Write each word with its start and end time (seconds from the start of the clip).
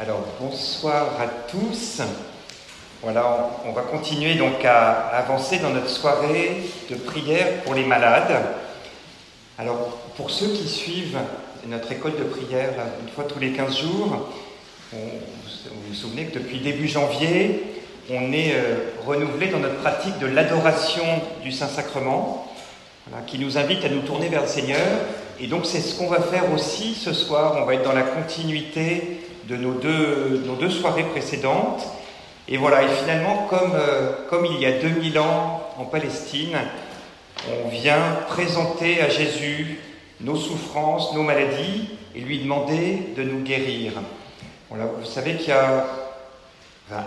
Alors 0.00 0.24
bonsoir 0.40 1.08
à 1.20 1.26
tous. 1.50 2.00
Voilà, 3.02 3.50
on, 3.66 3.72
va 3.72 3.82
continuer 3.82 4.34
donc 4.36 4.64
à, 4.64 4.92
avancer 5.08 5.58
dans 5.58 5.68
notre 5.68 5.90
soirée 5.90 6.62
de 6.88 6.94
prière 6.94 7.60
pour 7.64 7.74
les 7.74 7.84
malades. 7.84 8.34
Alors 9.58 9.98
pour 10.16 10.30
ceux 10.30 10.54
qui 10.54 10.66
suivent 10.66 11.18
notre 11.66 11.92
école 11.92 12.16
de 12.16 12.24
prière 12.24 12.70
une 13.02 13.10
fois 13.10 13.24
tous 13.24 13.38
les 13.38 13.52
15 13.52 13.76
jours, 13.76 14.30
vous 14.90 14.98
vous 15.86 15.94
souvenez 15.94 16.24
que 16.24 16.38
depuis 16.38 16.60
début 16.60 16.88
janvier, 16.88 17.62
on 18.08 18.32
est 18.32 18.54
euh, 18.54 18.76
renouvelé 19.04 19.48
dans 19.48 19.58
notre 19.58 19.82
pratique 19.82 20.18
de 20.18 20.28
l'adoration 20.28 21.04
du 21.42 21.52
Saint-Sacrement, 21.52 22.50
qui 23.26 23.38
nous 23.38 23.58
invite 23.58 23.84
à 23.84 23.90
nous 23.90 24.00
tourner 24.00 24.28
vers 24.28 24.42
le 24.42 24.48
Seigneur. 24.48 24.80
Et 25.38 25.46
donc 25.46 25.66
c'est 25.66 25.80
ce 25.80 25.98
qu'on 25.98 26.08
va 26.08 26.22
faire 26.22 26.50
aussi 26.54 26.94
ce 26.94 27.12
soir. 27.12 27.58
On 27.60 27.66
va 27.66 27.74
être 27.74 27.84
dans 27.84 27.92
la 27.92 28.02
continuité 28.02 29.20
de 29.48 29.56
nos 29.56 29.72
deux, 29.72 30.42
nos 30.46 30.56
deux 30.56 30.70
soirées 30.70 31.04
précédentes. 31.04 31.86
Et 32.48 32.56
voilà, 32.56 32.82
et 32.82 32.88
finalement, 32.88 33.46
comme, 33.48 33.72
euh, 33.74 34.12
comme 34.28 34.46
il 34.46 34.60
y 34.60 34.66
a 34.66 34.72
2000 34.72 35.18
ans 35.18 35.62
en 35.78 35.84
Palestine, 35.84 36.58
on 37.64 37.68
vient 37.68 38.18
présenter 38.28 39.00
à 39.00 39.08
Jésus 39.08 39.78
nos 40.20 40.36
souffrances, 40.36 41.14
nos 41.14 41.22
maladies, 41.22 41.90
et 42.14 42.20
lui 42.20 42.40
demander 42.40 43.12
de 43.16 43.22
nous 43.22 43.40
guérir. 43.40 43.92
Vous 44.70 45.04
savez 45.04 45.36
qu'il 45.36 45.48
y 45.48 45.52
a 45.52 45.86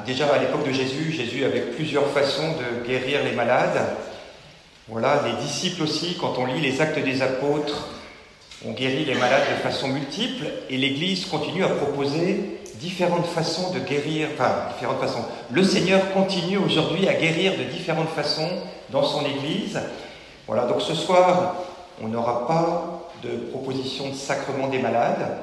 déjà 0.06 0.28
à 0.34 0.38
l'époque 0.38 0.66
de 0.66 0.72
Jésus, 0.72 1.12
Jésus 1.12 1.44
avait 1.44 1.62
plusieurs 1.62 2.08
façons 2.08 2.54
de 2.54 2.88
guérir 2.88 3.24
les 3.24 3.34
malades. 3.34 3.96
Voilà, 4.88 5.24
les 5.26 5.44
disciples 5.44 5.84
aussi, 5.84 6.18
quand 6.20 6.38
on 6.38 6.46
lit 6.46 6.62
les 6.62 6.82
actes 6.82 7.00
des 7.00 7.22
apôtres, 7.22 7.90
on 8.66 8.72
guérit 8.72 9.06
les 9.06 9.16
malades 9.16 9.44
de 9.50 9.62
façon 9.62 9.90
multiple 9.90 10.46
et 10.70 10.78
l'Église 10.78 11.26
continue 11.26 11.64
à 11.64 11.70
proposer 11.70 12.60
différentes 12.76 13.26
façons 13.26 13.72
de 13.74 13.80
guérir, 13.80 14.30
enfin 14.34 14.52
différentes 14.74 15.00
façons. 15.00 15.24
Le 15.52 15.64
Seigneur 15.64 16.14
continue 16.14 16.58
aujourd'hui 16.58 17.08
à 17.08 17.14
guérir 17.14 17.54
de 17.58 17.64
différentes 17.64 18.10
façons 18.10 18.50
dans 18.90 19.04
son 19.04 19.26
Église. 19.26 19.80
Voilà, 20.48 20.66
donc 20.66 20.82
ce 20.82 20.94
soir, 20.94 21.56
on 22.02 22.08
n'aura 22.08 22.48
pas 22.48 23.10
de 23.24 23.38
proposition 23.52 24.10
de 24.10 24.14
sacrement 24.14 24.68
des 24.68 24.80
malades. 24.80 25.38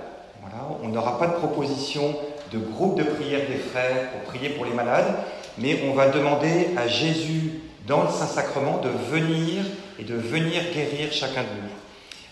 On 0.83 0.89
n'aura 0.89 1.19
pas 1.19 1.27
de 1.27 1.35
proposition 1.35 2.15
de 2.53 2.59
groupe 2.59 2.99
de 2.99 3.05
prière 3.05 3.47
des 3.49 3.57
frères 3.57 4.11
pour 4.11 4.23
prier 4.23 4.51
pour 4.51 4.65
les 4.65 4.73
malades, 4.73 5.15
mais 5.59 5.81
on 5.89 5.95
va 5.95 6.09
demander 6.09 6.69
à 6.77 6.89
Jésus 6.89 7.61
dans 7.87 8.03
le 8.03 8.09
Saint-Sacrement 8.09 8.79
de 8.79 8.89
venir 8.89 9.65
et 9.99 10.05
de 10.05 10.15
venir 10.15 10.63
guérir 10.75 11.13
chacun 11.13 11.43
de 11.43 11.47
nous. 11.63 11.90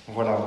Voilà. 0.09 0.39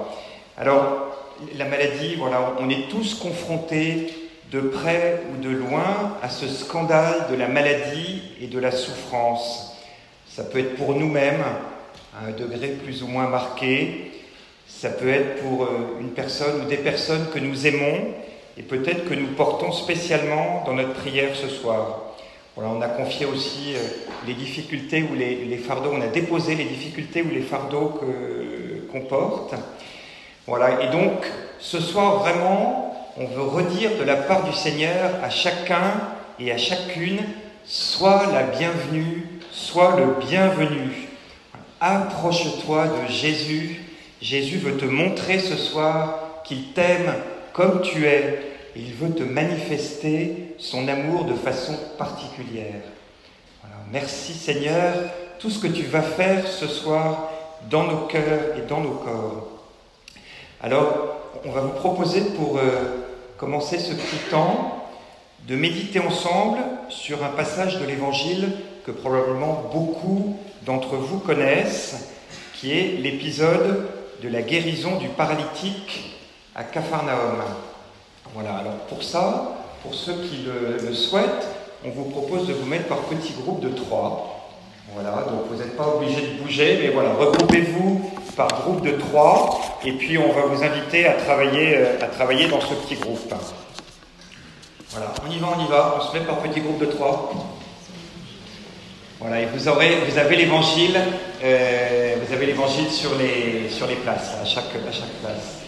Alors, 0.58 1.08
la 1.56 1.66
maladie, 1.66 2.16
voilà, 2.16 2.54
on 2.59 2.70
est 2.70 2.90
tous 2.90 3.16
confrontés 3.16 4.08
de 4.52 4.59
près 4.59 5.22
ou 5.31 5.42
de 5.42 5.50
loin 5.50 6.18
à 6.22 6.30
ce 6.30 6.48
scandale 6.48 7.28
de 7.31 7.36
la 7.36 7.48
maladie 7.48 8.22
et 8.42 8.48
de 8.48 8.59
la 8.59 8.72
souffrance. 8.72 9.78
Ça 10.28 10.44
peut 10.44 10.59
être 10.59 10.76
pour 10.76 10.95
nous-mêmes 10.95 11.44
à 12.16 12.28
un 12.28 12.31
degré 12.31 12.70
plus 12.70 13.03
ou 13.03 13.08
moins 13.08 13.28
marqué, 13.28 14.12
ça 14.68 14.90
peut 14.90 15.09
être 15.09 15.42
pour 15.42 15.64
euh, 15.64 16.00
une 16.00 16.09
personne 16.09 16.62
ou 16.62 16.66
des 16.66 16.78
personnes 16.78 17.28
que 17.34 17.40
nous 17.40 17.68
aimons 17.68 18.14
et 18.58 18.64
peut-être 18.64 19.08
que 19.08 19.14
nous 19.14 19.28
portons 19.28 19.72
spécialement 19.72 20.64
dans 20.66 20.73
notre 20.73 20.94
prière 20.94 21.36
ce 21.36 21.48
soir. 21.48 22.16
Voilà, 22.56 22.72
on 22.72 22.81
a 22.81 22.88
confié 22.88 23.25
aussi 23.25 23.75
euh, 23.75 23.80
les 24.28 24.34
difficultés 24.34 25.03
ou 25.03 25.16
les, 25.16 25.58
fardeaux, 25.58 25.92
on 25.94 26.02
a 26.02 26.08
déposé 26.08 26.56
les 26.56 26.66
difficultés 26.66 27.22
ou 27.22 27.30
les 27.30 27.42
fardeaux 27.42 27.98
qu'on 28.00 28.06
porte. 29.00 29.53
Voilà, 30.47 30.84
et 30.84 30.89
donc 30.89 31.25
ce 31.59 31.80
soir 31.80 32.20
vraiment, 32.20 32.95
on 33.17 33.25
veut 33.25 33.44
redire 33.44 33.97
de 33.97 34.03
la 34.03 34.16
part 34.16 34.44
du 34.44 34.53
Seigneur 34.53 35.11
à 35.23 35.30
chacun 35.30 35.94
et 36.39 36.52
à 36.52 36.58
chacune, 36.58 37.19
sois 37.66 38.25
la 38.31 38.44
bienvenue, 38.44 39.28
sois 39.52 39.95
le 39.97 40.25
bienvenu. 40.25 41.07
Approche-toi 41.80 42.85
de 42.88 43.12
Jésus. 43.12 43.81
Jésus 44.22 44.57
veut 44.57 44.78
te 44.78 44.85
montrer 44.85 45.40
ce 45.40 45.56
soir 45.56 46.41
qu'il 46.44 46.74
t'aime 46.74 47.13
comme 47.53 47.81
tu 47.81 48.06
es 48.06 48.51
il 48.75 48.94
veut 48.94 49.13
te 49.13 49.24
manifester 49.24 50.56
son 50.57 50.88
amour 50.88 51.25
de 51.25 51.34
façon 51.34 51.78
particulière. 51.97 52.81
Merci 53.91 54.34
Seigneur, 54.34 54.94
tout 55.40 55.50
ce 55.50 55.59
que 55.59 55.68
tu 55.68 55.84
vas 55.84 56.01
faire 56.01 56.47
ce 56.47 56.68
soir 56.68 57.30
dans 57.70 57.84
nos 57.84 58.08
cœurs 58.08 58.58
et 58.58 58.68
dans 58.68 58.82
nos 58.82 58.92
corps. 58.92 59.48
Alors, 60.62 61.12
on 61.46 61.52
va 61.52 61.62
vous 61.62 61.70
proposer 61.70 62.22
pour 62.22 62.58
euh, 62.58 62.62
commencer 63.38 63.80
ce 63.80 63.94
petit 63.94 64.30
temps 64.30 64.86
de 65.48 65.56
méditer 65.56 66.00
ensemble 66.00 66.60
sur 66.90 67.24
un 67.24 67.30
passage 67.30 67.80
de 67.80 67.86
l'Évangile 67.86 68.50
que 68.86 68.92
probablement 68.92 69.64
beaucoup 69.74 70.38
d'entre 70.64 70.96
vous 70.96 71.20
connaissent, 71.20 72.10
qui 72.54 72.72
est 72.72 72.98
l'épisode 72.98 73.88
de 74.22 74.30
la 74.30 74.42
guérison 74.44 74.98
du 74.98 75.08
paralytique 75.08 76.20
à 76.56 76.64
Capharnaüm. 76.64 77.42
Voilà, 78.34 78.58
alors 78.58 78.78
pour 78.88 79.04
ça, 79.04 79.58
pour 79.82 79.96
ceux 79.96 80.14
qui 80.14 80.46
le, 80.46 80.94
souhaitent, 80.94 81.48
on 81.84 81.90
vous 81.90 82.06
propose 82.06 82.48
de 82.48 82.54
vous 82.54 82.66
mettre 82.66 82.88
par 82.88 83.00
petits 83.00 83.34
groupes 83.34 83.62
de 83.62 83.70
trois. 83.70 84.41
Voilà, 84.94 85.12
donc 85.29 85.47
vous 85.50 85.56
n'êtes 85.56 85.78
pas 85.78 85.88
obligé 85.88 86.22
de 86.22 86.41
bouger, 86.41 86.79
mais 86.81 86.90
voilà, 86.90 87.13
regroupez-vous 87.13 88.12
par 88.35 88.47
groupe 88.62 88.85
de 88.85 88.91
trois, 88.91 89.79
et 89.85 89.94
puis 89.94 90.18
on 90.18 90.34
va 90.34 90.41
vous 90.41 90.63
inviter 90.63 91.06
à 91.07 91.13
travailler, 91.13 91.78
euh, 91.78 92.02
à 92.02 92.07
travailler 92.07 92.47
dans 92.47 92.59
ce 92.59 92.74
petit 92.74 92.96
groupe. 92.96 93.34
Voilà, 94.90 95.13
on 95.25 95.31
y 95.31 95.40
va, 95.40 95.47
on 95.57 95.66
y 95.66 95.68
va, 95.69 95.97
on 95.97 96.01
se 96.01 96.18
met 96.18 96.25
par 96.25 96.40
petits 96.40 96.59
groupes 96.59 96.80
de 96.80 96.88
trois. 96.88 97.31
Voilà, 99.19 99.41
et 99.41 99.46
vous, 99.46 99.68
aurez, 99.69 99.97
vous 100.09 100.18
avez 100.18 100.35
l'évangile, 100.35 101.00
euh, 101.41 102.16
vous 102.25 102.34
avez 102.34 102.47
l'évangile 102.47 102.91
sur 102.91 103.16
les, 103.16 103.69
sur 103.69 103.88
les 103.88 103.96
places, 103.96 104.35
à 104.41 104.46
chaque, 104.46 104.75
à 104.75 104.91
chaque 104.91 105.13
place. 105.22 105.62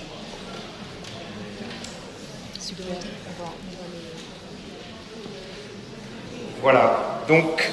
Voilà, 6.61 7.21
donc 7.27 7.69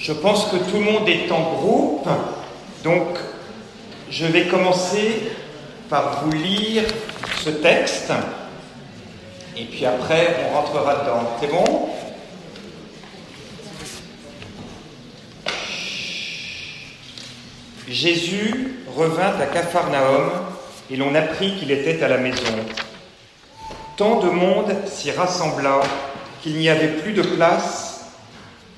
je 0.00 0.12
pense 0.14 0.46
que 0.46 0.56
tout 0.56 0.78
le 0.78 0.84
monde 0.84 1.08
est 1.08 1.30
en 1.30 1.42
groupe, 1.42 2.08
donc 2.82 3.18
je 4.10 4.24
vais 4.24 4.46
commencer 4.46 5.30
par 5.90 6.24
vous 6.24 6.32
lire 6.32 6.84
ce 7.44 7.50
texte, 7.50 8.10
et 9.56 9.64
puis 9.64 9.84
après 9.84 10.36
on 10.46 10.56
rentrera 10.56 10.94
dedans. 10.96 11.30
C'est 11.38 11.50
bon? 11.50 11.90
Jésus 17.86 18.84
revint 18.96 19.38
à 19.38 19.46
Capharnaüm 19.46 20.30
et 20.90 20.96
l'on 20.96 21.14
apprit 21.14 21.56
qu'il 21.56 21.70
était 21.72 22.02
à 22.02 22.08
la 22.08 22.16
maison. 22.16 22.42
Tant 23.98 24.20
de 24.20 24.30
monde 24.30 24.74
s'y 24.86 25.10
rassembla 25.10 25.80
qu'il 26.42 26.56
n'y 26.56 26.70
avait 26.70 26.88
plus 26.88 27.12
de 27.12 27.22
place, 27.22 27.79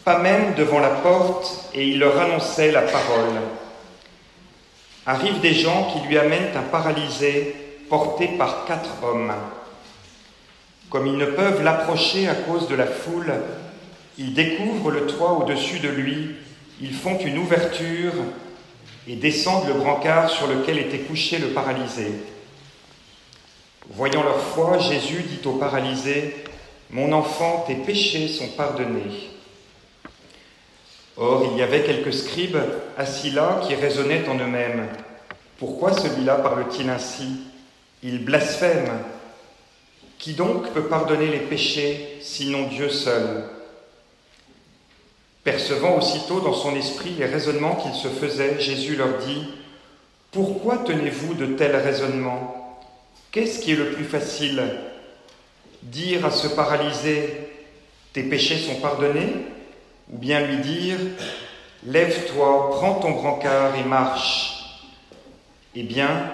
pas 0.04 0.18
même 0.18 0.54
devant 0.54 0.80
la 0.80 0.90
porte, 0.90 1.70
et 1.74 1.86
il 1.86 1.98
leur 1.98 2.18
annonçait 2.18 2.72
la 2.72 2.82
parole. 2.82 3.40
Arrivent 5.06 5.40
des 5.40 5.54
gens 5.54 5.92
qui 5.92 6.06
lui 6.06 6.18
amènent 6.18 6.56
un 6.56 6.62
paralysé 6.62 7.54
porté 7.88 8.28
par 8.38 8.64
quatre 8.64 9.02
hommes. 9.02 9.32
Comme 10.90 11.06
ils 11.06 11.16
ne 11.16 11.26
peuvent 11.26 11.62
l'approcher 11.62 12.28
à 12.28 12.34
cause 12.34 12.68
de 12.68 12.74
la 12.74 12.86
foule, 12.86 13.32
ils 14.18 14.34
découvrent 14.34 14.90
le 14.90 15.06
toit 15.06 15.32
au-dessus 15.32 15.78
de 15.78 15.88
lui, 15.88 16.36
ils 16.80 16.94
font 16.94 17.18
une 17.18 17.38
ouverture 17.38 18.12
et 19.08 19.16
descendent 19.16 19.68
le 19.68 19.74
brancard 19.74 20.30
sur 20.30 20.46
lequel 20.46 20.78
était 20.78 20.98
couché 20.98 21.38
le 21.38 21.48
paralysé. 21.48 22.12
Voyant 23.90 24.22
leur 24.22 24.40
foi, 24.40 24.78
Jésus 24.78 25.22
dit 25.22 25.46
au 25.46 25.52
paralysé, 25.52 26.44
Mon 26.90 27.12
enfant, 27.12 27.64
tes 27.66 27.74
péchés 27.74 28.28
sont 28.28 28.48
pardonnés. 28.48 29.30
Or, 31.22 31.50
il 31.52 31.56
y 31.56 31.62
avait 31.62 31.84
quelques 31.84 32.12
scribes 32.12 32.58
assis 32.98 33.30
là 33.30 33.60
qui 33.64 33.76
raisonnaient 33.76 34.28
en 34.28 34.34
eux-mêmes. 34.34 34.88
Pourquoi 35.56 35.92
celui-là 35.92 36.34
parle-t-il 36.38 36.90
ainsi? 36.90 37.28
Il 38.02 38.24
blasphème. 38.24 38.90
Qui 40.18 40.32
donc 40.32 40.72
peut 40.72 40.86
pardonner 40.86 41.28
les 41.28 41.38
péchés 41.38 42.18
sinon 42.20 42.66
Dieu 42.66 42.88
seul? 42.88 43.44
Percevant 45.44 45.96
aussitôt 45.96 46.40
dans 46.40 46.54
son 46.54 46.74
esprit 46.74 47.14
les 47.16 47.26
raisonnements 47.26 47.76
qu'il 47.76 47.94
se 47.94 48.08
faisait, 48.08 48.58
Jésus 48.58 48.96
leur 48.96 49.18
dit, 49.18 49.46
Pourquoi 50.32 50.78
tenez-vous 50.78 51.34
de 51.34 51.46
tels 51.54 51.76
raisonnements? 51.76 52.80
Qu'est-ce 53.30 53.60
qui 53.60 53.74
est 53.74 53.76
le 53.76 53.92
plus 53.92 54.06
facile? 54.06 54.60
Dire 55.82 56.26
à 56.26 56.32
ce 56.32 56.48
paralysé 56.48 57.48
Tes 58.12 58.24
péchés 58.24 58.58
sont 58.58 58.80
pardonnés? 58.80 59.52
Ou 60.10 60.18
bien 60.18 60.40
lui 60.46 60.58
dire 60.58 60.98
Lève-toi, 61.84 62.70
prends 62.70 62.94
ton 62.94 63.10
brancard 63.10 63.74
et 63.76 63.84
marche 63.84 64.80
Eh 65.74 65.82
bien, 65.82 66.30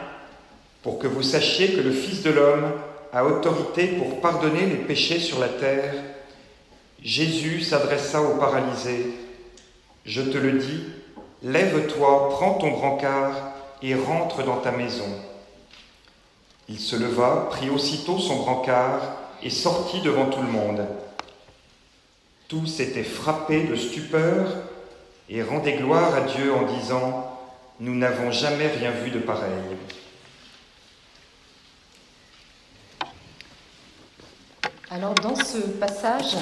pour 0.83 0.99
que 0.99 1.07
vous 1.07 1.23
sachiez 1.23 1.73
que 1.73 1.81
le 1.81 1.93
Fils 1.93 2.23
de 2.23 2.31
l'homme 2.31 2.73
a 3.13 3.25
autorité 3.25 3.87
pour 3.87 4.21
pardonner 4.21 4.67
les 4.67 4.77
péchés 4.77 5.19
sur 5.19 5.39
la 5.39 5.49
terre, 5.49 5.95
Jésus 7.03 7.63
s'adressa 7.63 8.21
au 8.21 8.37
paralysé. 8.37 9.07
Je 10.05 10.23
te 10.23 10.37
le 10.37 10.53
dis, 10.53 10.85
lève-toi, 11.43 12.29
prends 12.31 12.55
ton 12.55 12.73
brancard 12.73 13.53
et 13.83 13.95
rentre 13.95 14.43
dans 14.43 14.59
ta 14.59 14.73
maison. 14.73 15.09
Il 16.69 16.79
se 16.79 16.97
leva, 16.97 17.47
prit 17.51 17.71
aussitôt 17.71 18.19
son 18.19 18.37
brancard 18.37 19.01
et 19.43 19.51
sortit 19.51 20.03
devant 20.03 20.27
tout 20.27 20.43
le 20.43 20.49
monde. 20.49 20.87
Tous 22.49 22.81
étaient 22.81 23.05
frappés 23.05 23.65
de 23.65 23.77
stupeur 23.77 24.55
et 25.29 25.43
rendaient 25.43 25.77
gloire 25.77 26.15
à 26.15 26.23
Dieu 26.23 26.51
en 26.55 26.63
disant, 26.63 27.39
Nous 27.79 27.95
n'avons 27.95 28.31
jamais 28.31 28.69
rien 28.69 28.91
vu 28.91 29.11
de 29.11 29.19
pareil. 29.19 29.53
Alors 34.91 35.13
dans 35.17 35.37
ce 35.37 35.59
passage, 35.59 36.39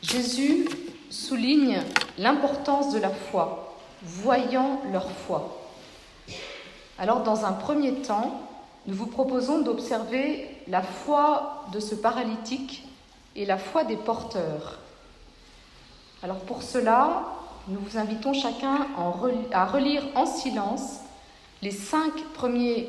Jésus 0.00 0.66
souligne 1.10 1.82
l'importance 2.16 2.94
de 2.94 2.98
la 2.98 3.10
foi, 3.10 3.76
voyant 4.02 4.80
leur 4.90 5.10
foi. 5.10 5.68
Alors 6.98 7.22
dans 7.22 7.44
un 7.44 7.52
premier 7.52 7.92
temps, 7.96 8.40
nous 8.86 8.94
vous 8.94 9.08
proposons 9.08 9.60
d'observer 9.60 10.48
la 10.66 10.80
foi 10.80 11.66
de 11.74 11.80
ce 11.80 11.94
paralytique 11.94 12.86
et 13.36 13.44
la 13.44 13.58
foi 13.58 13.84
des 13.84 13.96
porteurs. 13.96 14.78
Alors 16.24 16.38
pour 16.38 16.62
cela, 16.62 17.22
nous 17.68 17.78
vous 17.78 17.98
invitons 17.98 18.32
chacun 18.32 18.86
à 19.52 19.66
relire 19.66 20.04
en 20.14 20.24
silence 20.24 21.00
les 21.60 21.70
cinq, 21.70 22.14
premiers, 22.32 22.88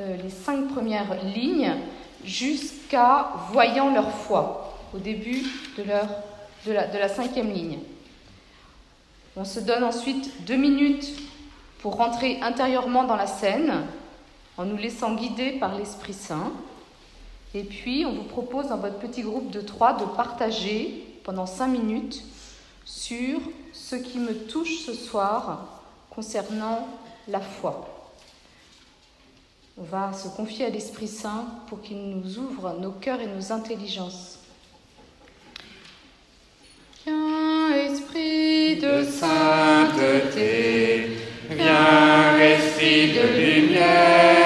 euh, 0.00 0.18
les 0.22 0.28
cinq 0.28 0.68
premières 0.68 1.16
lignes 1.34 1.76
jusqu'à 2.24 3.30
voyant 3.52 3.88
leur 3.88 4.10
foi, 4.10 4.76
au 4.94 4.98
début 4.98 5.44
de, 5.78 5.82
la, 5.82 6.86
de 6.86 6.98
la 6.98 7.08
cinquième 7.08 7.50
ligne. 7.50 7.78
On 9.34 9.46
se 9.46 9.60
donne 9.60 9.82
ensuite 9.82 10.44
deux 10.44 10.56
minutes 10.56 11.10
pour 11.78 11.96
rentrer 11.96 12.38
intérieurement 12.42 13.04
dans 13.04 13.16
la 13.16 13.26
scène, 13.26 13.86
en 14.58 14.66
nous 14.66 14.76
laissant 14.76 15.14
guider 15.14 15.52
par 15.52 15.78
l'Esprit 15.78 16.12
Saint. 16.12 16.52
Et 17.54 17.62
puis, 17.62 18.04
on 18.04 18.12
vous 18.12 18.24
propose 18.24 18.68
dans 18.68 18.76
votre 18.76 18.98
petit 18.98 19.22
groupe 19.22 19.50
de 19.50 19.62
trois 19.62 19.94
de 19.94 20.04
partager 20.04 21.02
pendant 21.24 21.46
cinq 21.46 21.68
minutes 21.68 22.22
sur 22.84 23.40
ce 23.72 23.96
qui 23.96 24.18
me 24.18 24.34
touche 24.46 24.84
ce 24.86 24.94
soir 24.94 25.82
concernant 26.10 26.88
la 27.28 27.40
foi. 27.40 27.90
On 29.76 29.82
va 29.82 30.12
se 30.12 30.28
confier 30.28 30.66
à 30.66 30.70
l'Esprit 30.70 31.08
Saint 31.08 31.46
pour 31.66 31.82
qu'il 31.82 31.98
nous 31.98 32.38
ouvre 32.38 32.76
nos 32.80 32.92
cœurs 32.92 33.20
et 33.20 33.26
nos 33.26 33.52
intelligences. 33.52 34.38
Viens, 37.04 37.74
Esprit 37.74 38.76
de 38.76 39.02
sainteté, 39.02 40.38
viens, 41.50 42.38
Esprit 42.38 43.12
de 43.12 43.22
lumière, 43.36 44.43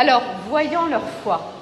Alors, 0.00 0.22
voyant 0.48 0.86
leur 0.86 1.06
foi. 1.22 1.52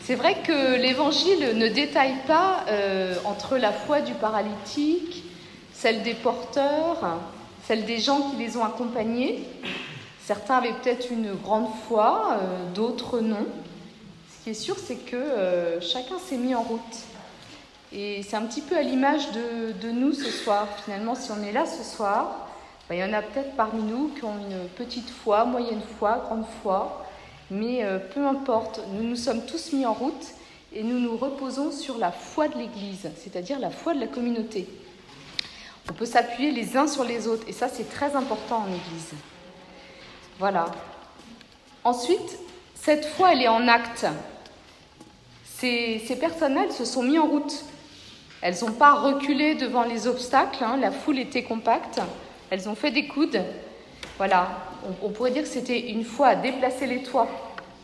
C'est 0.00 0.16
vrai 0.16 0.38
que 0.44 0.74
l'évangile 0.74 1.56
ne 1.56 1.68
détaille 1.68 2.16
pas 2.26 2.64
euh, 2.66 3.14
entre 3.24 3.58
la 3.58 3.70
foi 3.70 4.00
du 4.00 4.12
paralytique, 4.12 5.22
celle 5.72 6.02
des 6.02 6.14
porteurs, 6.14 7.20
celle 7.64 7.84
des 7.84 7.98
gens 7.98 8.22
qui 8.22 8.36
les 8.38 8.56
ont 8.56 8.64
accompagnés. 8.64 9.44
Certains 10.24 10.56
avaient 10.56 10.72
peut-être 10.72 11.12
une 11.12 11.34
grande 11.34 11.68
foi, 11.86 12.38
euh, 12.40 12.72
d'autres 12.74 13.20
non. 13.20 13.46
Ce 14.28 14.42
qui 14.42 14.50
est 14.50 14.54
sûr, 14.54 14.74
c'est 14.76 14.96
que 14.96 15.14
euh, 15.14 15.80
chacun 15.80 16.18
s'est 16.18 16.38
mis 16.38 16.56
en 16.56 16.62
route. 16.62 16.96
Et 17.92 18.24
c'est 18.24 18.34
un 18.34 18.46
petit 18.46 18.62
peu 18.62 18.76
à 18.76 18.82
l'image 18.82 19.30
de, 19.30 19.70
de 19.80 19.92
nous 19.92 20.12
ce 20.12 20.28
soir. 20.28 20.66
Finalement, 20.84 21.14
si 21.14 21.30
on 21.30 21.40
est 21.44 21.52
là 21.52 21.66
ce 21.66 21.84
soir, 21.84 22.48
ben, 22.88 22.96
il 22.96 23.00
y 23.00 23.04
en 23.04 23.16
a 23.16 23.22
peut-être 23.22 23.54
parmi 23.54 23.80
nous 23.84 24.08
qui 24.08 24.24
ont 24.24 24.34
une 24.50 24.66
petite 24.70 25.08
foi, 25.08 25.44
moyenne 25.44 25.82
foi, 26.00 26.20
grande 26.26 26.46
foi, 26.64 26.98
mais 27.52 27.84
euh, 27.84 27.98
peu 27.98 28.26
importe, 28.26 28.80
nous 28.94 29.02
nous 29.02 29.16
sommes 29.16 29.44
tous 29.44 29.72
mis 29.72 29.84
en 29.84 29.92
route 29.92 30.26
et 30.72 30.82
nous 30.82 30.98
nous 30.98 31.16
reposons 31.16 31.70
sur 31.70 31.98
la 31.98 32.10
foi 32.10 32.48
de 32.48 32.56
l'Église, 32.56 33.10
c'est-à-dire 33.22 33.58
la 33.58 33.70
foi 33.70 33.92
de 33.92 34.00
la 34.00 34.06
communauté. 34.06 34.66
On 35.90 35.92
peut 35.92 36.06
s'appuyer 36.06 36.50
les 36.50 36.78
uns 36.78 36.86
sur 36.86 37.04
les 37.04 37.28
autres 37.28 37.46
et 37.46 37.52
ça 37.52 37.68
c'est 37.68 37.88
très 37.90 38.16
important 38.16 38.64
en 38.66 38.68
Église. 38.68 39.12
Voilà. 40.38 40.64
Ensuite, 41.84 42.38
cette 42.74 43.04
foi 43.04 43.32
elle 43.32 43.42
est 43.42 43.48
en 43.48 43.68
acte. 43.68 44.06
Ces, 45.44 46.02
ces 46.06 46.16
personnes-là 46.16 46.62
elles 46.64 46.72
se 46.72 46.86
sont 46.86 47.02
mis 47.02 47.18
en 47.18 47.26
route. 47.26 47.64
Elles 48.40 48.56
n'ont 48.62 48.72
pas 48.72 48.94
reculé 48.94 49.56
devant 49.56 49.84
les 49.84 50.06
obstacles, 50.06 50.64
hein, 50.64 50.78
la 50.80 50.90
foule 50.90 51.18
était 51.18 51.44
compacte. 51.44 52.00
Elles 52.48 52.66
ont 52.68 52.74
fait 52.74 52.90
des 52.90 53.06
coudes. 53.06 53.44
Voilà, 54.16 54.71
on, 55.02 55.10
pourrait 55.10 55.30
dire 55.30 55.42
que 55.42 55.48
c'était 55.48 55.90
une 55.90 56.04
fois 56.04 56.28
à 56.28 56.34
déplacer 56.34 56.86
les 56.86 57.02
toits. 57.02 57.28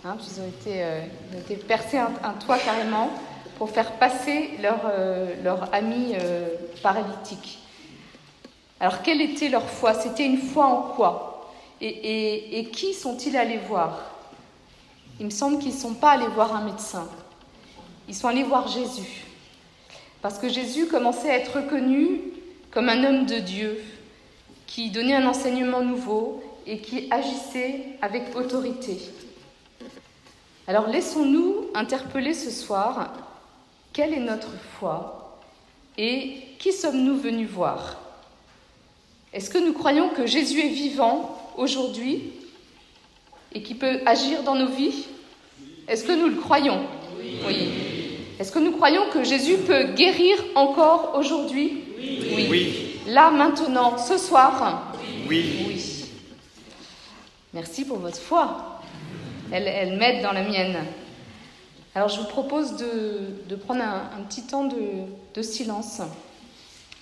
Hein, 0.05 0.17
ils, 0.21 0.41
ont 0.41 0.47
été, 0.47 0.83
euh, 0.83 1.01
ils 1.31 1.37
ont 1.37 1.41
été 1.41 1.57
percés 1.57 1.99
un, 1.99 2.33
toit 2.45 2.59
carrément 2.59 3.11
pour 3.57 3.71
faire 3.71 3.93
passer 3.93 4.51
leur, 4.63 4.81
euh, 4.87 5.35
ami 5.73 6.15
euh, 6.15 6.49
paralytique. 6.83 7.59
Alors, 8.81 9.03
quelle 9.03 9.21
était 9.21 9.49
leur 9.49 9.69
foi? 9.69 9.95
C'était 9.95 10.25
une 10.25 10.39
foi 10.39 10.67
en 10.67 10.83
quoi? 10.95 11.53
Et, 11.81 11.89
et, 11.89 12.59
et, 12.59 12.65
qui 12.67 12.95
sont-ils 12.95 13.37
allés 13.37 13.59
voir? 13.59 14.13
Il 15.19 15.27
me 15.27 15.31
semble 15.31 15.59
qu'ils 15.59 15.75
ne 15.75 15.79
sont 15.79 15.95
pas 15.95 16.13
allés 16.13 16.29
voir 16.29 16.55
un 16.55 16.65
médecin. 16.65 17.09
Ils 18.09 18.15
sont 18.15 18.29
allés 18.29 18.45
voir 18.45 18.69
Jésus. 18.69 19.25
Parce 20.23 20.39
que 20.39 20.49
Jésus 20.49 20.87
commençait 20.87 21.31
à 21.31 21.37
être 21.37 21.57
reconnu 21.57 22.21
comme 22.71 22.89
un 22.89 23.03
homme 23.05 23.27
de 23.27 23.39
Dieu, 23.39 23.81
qui 24.67 24.91
donnait 24.91 25.15
un 25.15 25.27
enseignement 25.27 25.81
nouveau 25.81 26.43
et 26.69 26.79
qui 26.79 27.09
agissait 27.11 27.81
avec 28.03 28.37
autorité. 28.37 28.99
Alors 30.67 30.87
laissons-nous 30.87 31.69
interpeller 31.75 32.35
ce 32.35 32.51
soir 32.51 33.11
quelle 33.95 34.13
est 34.13 34.21
notre 34.21 34.53
foi 34.79 35.41
et 35.97 36.35
qui 36.59 36.73
sommes-nous 36.73 37.17
venus 37.17 37.49
voir? 37.49 37.97
Est-ce 39.33 39.49
que 39.49 39.59
nous 39.59 39.73
croyons 39.73 40.11
que 40.11 40.27
Jésus 40.27 40.61
est 40.61 40.69
vivant 40.69 41.41
aujourd'hui 41.57 42.33
et 43.55 43.63
qui 43.63 43.75
peut 43.75 44.01
agir 44.05 44.43
dans 44.43 44.55
nos 44.55 44.69
vies? 44.69 45.07
Est-ce 45.89 46.05
que 46.05 46.13
nous 46.13 46.29
le 46.29 46.37
croyons? 46.37 46.83
Oui. 47.19 47.39
oui. 47.47 47.69
Est-ce 48.39 48.53
que 48.53 48.59
nous 48.59 48.73
croyons 48.73 49.09
que 49.11 49.25
Jésus 49.25 49.57
peut 49.57 49.95
guérir 49.95 50.37
encore 50.55 51.15
aujourd'hui? 51.19 51.83
Oui. 51.99 52.47
oui. 52.51 52.75
Là, 53.07 53.31
maintenant, 53.31 53.97
ce 53.97 54.19
soir? 54.19 54.93
Oui. 55.29 55.65
Oui. 55.67 55.98
Merci 57.55 57.85
pour 57.85 57.99
votre 57.99 58.19
foi. 58.19 58.81
Elle, 59.51 59.67
elle 59.67 59.97
m'aide 59.97 60.23
dans 60.23 60.33
la 60.33 60.43
mienne. 60.43 60.77
Alors, 61.95 62.09
je 62.09 62.21
vous 62.21 62.27
propose 62.27 62.77
de, 62.77 63.43
de 63.49 63.57
prendre 63.57 63.83
un, 63.83 64.11
un, 64.17 64.23
petit 64.23 64.43
temps 64.43 64.65
de, 64.65 64.79
de 65.35 65.43
silence 65.43 66.01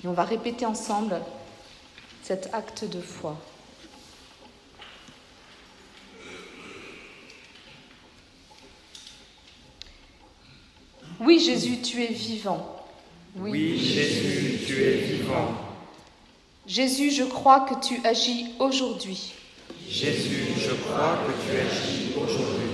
et 0.03 0.07
on 0.07 0.13
va 0.13 0.25
répéter 0.25 0.65
ensemble 0.65 1.21
cet 2.23 2.55
acte 2.55 2.85
de 2.85 3.01
foi. 3.01 3.37
Oui, 11.19 11.41
Jésus, 11.41 11.81
tu 11.83 12.03
es 12.03 12.13
vivant. 12.13 12.85
Oui, 13.37 13.51
oui 13.51 13.79
Jésus, 13.79 14.65
tu 14.67 14.83
es 14.83 14.93
vivant. 14.93 15.55
Jésus, 16.67 17.11
je 17.11 17.25
crois 17.25 17.61
que 17.61 17.75
tu 17.87 18.01
agis 18.07 18.47
aujourd'hui. 18.59 19.35
Jésus, 19.89 20.47
je 20.59 20.75
crois 20.75 21.19
que 21.27 21.33
tu 21.43 21.57
agis 21.59 22.13
aujourd'hui. 22.17 22.71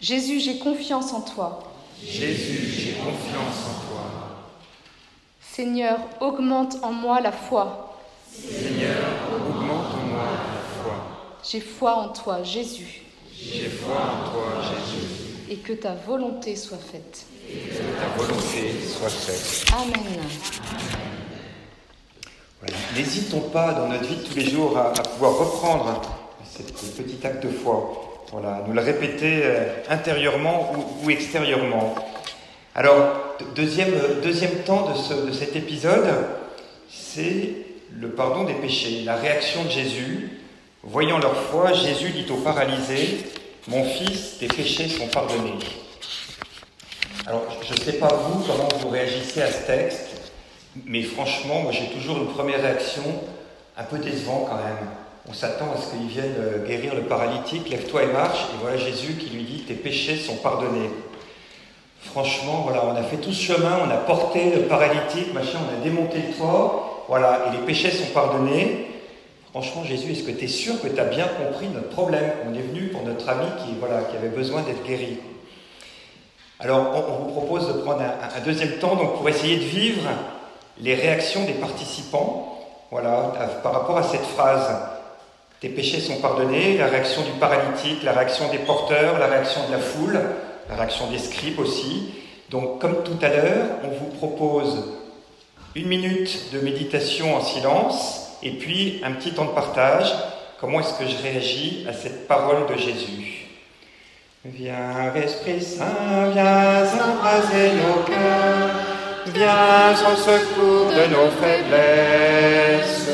Jésus, 0.00 0.40
j'ai 0.40 0.58
confiance 0.58 1.12
en 1.12 1.20
toi. 1.20 1.72
Jésus, 2.04 2.68
j'ai 2.76 2.92
confiance 2.92 3.66
en 3.68 3.86
toi. 3.86 4.02
Seigneur, 5.40 5.98
augmente 6.20 6.76
en 6.82 6.92
moi 6.92 7.20
la 7.20 7.32
foi. 7.32 7.98
Seigneur, 8.32 9.04
augmente 9.30 9.92
J'ai 11.44 11.60
foi 11.60 11.94
en 11.96 12.08
toi, 12.10 12.42
Jésus. 12.44 13.02
J'ai 13.34 13.68
foi 13.68 13.96
en 13.96 14.30
toi, 14.30 14.62
Jésus. 14.62 15.50
Et 15.50 15.56
que 15.56 15.72
ta 15.72 15.94
volonté 15.94 16.54
soit 16.54 16.78
faite. 16.78 17.26
Et 17.50 17.68
que 17.68 17.82
ta 17.82 18.06
volonté 18.16 18.72
soit 18.86 19.10
faite. 19.10 19.66
Amen. 19.72 21.01
N'hésitons 22.96 23.40
pas 23.40 23.72
dans 23.72 23.88
notre 23.88 24.04
vie 24.04 24.16
de 24.16 24.22
tous 24.22 24.36
les 24.36 24.48
jours 24.48 24.78
à, 24.78 24.92
pouvoir 24.92 25.36
reprendre 25.36 26.00
ce 26.54 27.02
petit 27.02 27.26
acte 27.26 27.44
de 27.44 27.50
foi. 27.50 28.24
Voilà, 28.30 28.62
nous 28.66 28.72
le 28.72 28.80
répéter 28.80 29.42
euh, 29.44 29.66
intérieurement 29.90 30.72
ou, 31.02 31.10
extérieurement. 31.10 31.94
Alors, 32.74 33.36
deuxième, 33.54 33.92
deuxième 34.22 34.62
temps 34.64 34.88
de, 34.88 35.26
de 35.26 35.32
cet 35.32 35.56
épisode, 35.56 36.06
c'est 36.88 37.50
le 38.00 38.10
pardon 38.10 38.44
des 38.44 38.54
péchés, 38.54 39.02
la 39.04 39.16
réaction 39.16 39.64
de 39.64 39.70
Jésus. 39.70 40.38
Voyant 40.82 41.18
leur 41.18 41.36
foi, 41.36 41.72
Jésus 41.72 42.10
dit 42.10 42.26
au 42.30 42.36
paralysé, 42.36 43.24
Mon 43.68 43.84
fils, 43.84 44.38
tes 44.38 44.46
péchés 44.46 44.88
sont 44.88 45.08
pardonnés. 45.08 45.58
Alors, 47.26 47.44
je 47.62 47.72
ne 47.74 47.78
sais 47.78 47.98
pas 47.98 48.08
vous 48.08 48.44
comment 48.44 48.68
vous 48.80 48.88
réagissez 48.88 49.42
à 49.42 49.50
ce 49.50 49.66
texte, 49.66 50.11
mais 50.86 51.02
franchement, 51.02 51.60
moi 51.60 51.72
j'ai 51.72 51.86
toujours 51.86 52.16
une 52.18 52.28
première 52.28 52.60
réaction 52.60 53.02
un 53.76 53.84
peu 53.84 53.98
décevant 53.98 54.46
quand 54.48 54.56
même. 54.56 54.88
On 55.28 55.32
s'attend 55.32 55.72
à 55.72 55.80
ce 55.80 55.90
qu'il 55.90 56.08
vienne 56.08 56.34
euh, 56.38 56.66
guérir 56.66 56.94
le 56.94 57.02
paralytique, 57.02 57.68
lève-toi 57.70 58.04
et 58.04 58.06
marche, 58.06 58.40
et 58.52 58.56
voilà 58.60 58.76
Jésus 58.76 59.14
qui 59.14 59.30
lui 59.30 59.44
dit 59.44 59.60
tes 59.60 59.74
péchés 59.74 60.16
sont 60.16 60.36
pardonnés. 60.36 60.90
Franchement, 62.00 62.62
voilà, 62.64 62.84
on 62.84 62.96
a 62.96 63.02
fait 63.04 63.18
tout 63.18 63.32
ce 63.32 63.54
chemin, 63.54 63.78
on 63.86 63.90
a 63.90 63.98
porté 63.98 64.50
le 64.50 64.62
paralytique, 64.62 65.32
machin, 65.32 65.58
on 65.70 65.80
a 65.80 65.84
démonté 65.84 66.18
le 66.18 66.34
toit, 66.34 67.04
voilà, 67.08 67.46
et 67.46 67.56
les 67.56 67.64
péchés 67.64 67.90
sont 67.90 68.10
pardonnés. 68.12 68.88
Franchement, 69.50 69.84
Jésus, 69.84 70.12
est-ce 70.12 70.24
que 70.24 70.32
tu 70.32 70.46
es 70.46 70.48
sûr 70.48 70.80
que 70.80 70.88
tu 70.88 70.98
as 70.98 71.04
bien 71.04 71.26
compris 71.26 71.68
notre 71.68 71.90
problème? 71.90 72.32
On 72.48 72.54
est 72.54 72.62
venu 72.62 72.88
pour 72.88 73.04
notre 73.04 73.28
ami 73.28 73.46
qui, 73.64 73.74
voilà, 73.78 74.02
qui 74.02 74.16
avait 74.16 74.30
besoin 74.30 74.62
d'être 74.62 74.82
guéri. 74.82 75.18
Alors, 76.58 76.92
on, 76.94 77.12
on, 77.12 77.24
vous 77.24 77.30
propose 77.32 77.68
de 77.68 77.74
prendre 77.82 78.00
un, 78.00 78.38
un, 78.38 78.40
deuxième 78.44 78.78
temps 78.78 78.96
donc, 78.96 79.16
pour 79.18 79.28
essayer 79.28 79.56
de 79.56 79.64
vivre 79.64 80.08
les 80.82 80.94
réactions 80.94 81.44
des 81.44 81.54
participants 81.54 82.58
voilà, 82.90 83.32
par 83.62 83.72
rapport 83.72 83.96
à 83.96 84.02
cette 84.02 84.26
phrase. 84.26 84.70
Tes 85.60 85.68
péchés 85.68 86.00
sont 86.00 86.16
pardonnés, 86.16 86.76
la 86.76 86.88
réaction 86.88 87.22
du 87.22 87.30
paralytique, 87.38 88.02
la 88.02 88.12
réaction 88.12 88.50
des 88.50 88.58
porteurs, 88.58 89.18
la 89.18 89.28
réaction 89.28 89.60
de 89.68 89.72
la 89.72 89.78
foule, 89.78 90.20
la 90.68 90.74
réaction 90.74 91.08
des 91.08 91.18
scribes 91.18 91.60
aussi. 91.60 92.12
Donc, 92.50 92.80
comme 92.80 93.02
tout 93.04 93.16
à 93.22 93.28
l'heure, 93.28 93.66
on 93.84 93.88
vous 93.88 94.10
propose 94.18 94.84
une 95.74 95.86
minute 95.86 96.52
de 96.52 96.60
méditation 96.60 97.36
en 97.36 97.40
silence 97.40 98.32
et 98.42 98.50
puis 98.50 99.00
un 99.04 99.12
petit 99.12 99.32
temps 99.32 99.46
de 99.46 99.52
partage. 99.52 100.12
Comment 100.60 100.80
est-ce 100.80 100.98
que 100.98 101.06
je 101.06 101.16
réagis 101.22 101.86
à 101.88 101.92
cette 101.92 102.28
parole 102.28 102.66
de 102.66 102.76
Jésus? 102.76 103.46
Viens, 104.44 105.14
Esprit 105.14 105.62
Saint, 105.62 106.30
viens 106.32 106.82
embraser 106.82 107.70
nos 107.74 108.02
cœurs, 108.02 108.81
viens 109.26 109.92
au 110.10 110.16
secours 110.16 110.90
de 110.90 111.06
nos 111.14 111.30
faiblesses. 111.40 113.10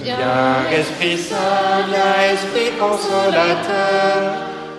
Viens, 0.00 0.56
Esprit 0.72 1.18
Saint, 1.18 1.86
viens, 1.88 2.16
Esprit 2.34 2.70
consolateur, 2.78 4.18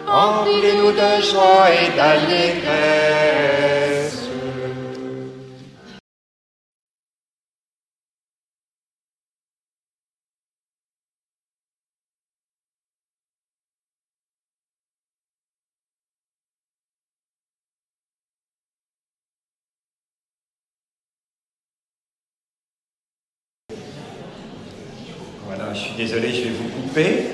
remplis-nous 0.08 0.92
de 0.92 1.22
joie 1.22 1.68
et 1.72 1.90
d'allégresse. 1.98 4.03
Voilà, 25.56 25.74
je 25.74 25.80
suis 25.80 25.94
désolé, 25.96 26.34
je 26.34 26.44
vais 26.44 26.50
vous 26.50 26.70
couper. 26.70 27.26